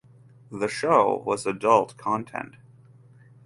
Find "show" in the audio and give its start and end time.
0.67-1.21